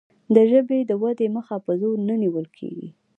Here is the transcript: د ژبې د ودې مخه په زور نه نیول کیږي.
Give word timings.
د 0.35 0.37
ژبې 0.51 0.79
د 0.89 0.91
ودې 1.01 1.27
مخه 1.35 1.55
په 1.65 1.71
زور 1.81 1.97
نه 2.07 2.15
نیول 2.21 2.45
کیږي. 2.57 2.87